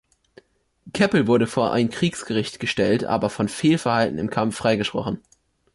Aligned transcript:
Keppel 0.95 1.27
wurde 1.27 1.45
vor 1.45 1.73
ein 1.73 1.89
Kriegsgericht 1.91 2.59
gestellt, 2.59 3.03
aber 3.03 3.29
von 3.29 3.47
Fehlverhalten 3.47 4.17
im 4.17 4.31
Kampf 4.31 4.55
freigesprochen. 4.57 5.21